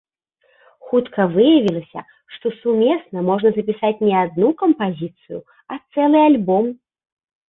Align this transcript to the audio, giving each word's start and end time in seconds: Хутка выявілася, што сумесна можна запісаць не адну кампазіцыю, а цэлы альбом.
Хутка 0.91 1.21
выявілася, 1.33 2.01
што 2.35 2.51
сумесна 2.61 3.23
можна 3.27 3.51
запісаць 3.57 3.99
не 4.07 4.13
адну 4.21 4.49
кампазіцыю, 4.63 5.39
а 5.75 5.79
цэлы 5.93 6.19
альбом. 6.31 6.65